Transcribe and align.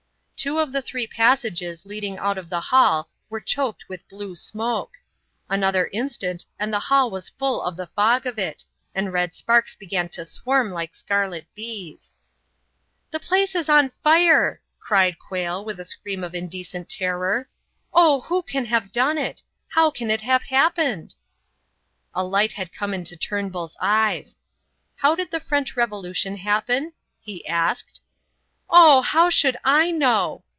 Two 0.43 0.57
of 0.57 0.71
the 0.71 0.81
three 0.81 1.05
passages 1.05 1.85
leading 1.85 2.17
out 2.17 2.35
of 2.35 2.49
the 2.49 2.61
hall 2.61 3.11
were 3.29 3.39
choked 3.39 3.87
with 3.87 4.07
blue 4.09 4.35
smoke. 4.35 4.93
Another 5.47 5.87
instant 5.93 6.45
and 6.57 6.73
the 6.73 6.79
hall 6.79 7.11
was 7.11 7.29
full 7.29 7.61
of 7.61 7.77
the 7.77 7.85
fog 7.85 8.25
of 8.25 8.39
it, 8.39 8.65
and 8.95 9.13
red 9.13 9.35
sparks 9.35 9.75
began 9.75 10.09
to 10.09 10.25
swarm 10.25 10.71
like 10.71 10.95
scarlet 10.95 11.45
bees. 11.53 12.15
"The 13.11 13.19
place 13.19 13.53
is 13.53 13.69
on 13.69 13.91
fire!" 14.01 14.63
cried 14.79 15.19
Quayle 15.19 15.63
with 15.63 15.79
a 15.79 15.85
scream 15.85 16.23
of 16.23 16.33
indecent 16.33 16.89
terror. 16.89 17.47
"Oh, 17.93 18.21
who 18.21 18.41
can 18.41 18.65
have 18.65 18.91
done 18.91 19.19
it? 19.19 19.43
How 19.67 19.91
can 19.91 20.09
it 20.09 20.21
have 20.23 20.41
happened?" 20.41 21.13
A 22.15 22.23
light 22.23 22.53
had 22.53 22.73
come 22.73 22.95
into 22.95 23.15
Turnbull's 23.15 23.77
eyes. 23.79 24.37
"How 24.95 25.13
did 25.13 25.29
the 25.29 25.39
French 25.39 25.77
Revolution 25.77 26.37
happen?" 26.37 26.93
he 27.19 27.45
asked. 27.47 28.01
"Oh, 28.73 29.01
how 29.01 29.29
should 29.29 29.57
I 29.65 29.91
know!" 29.91 30.45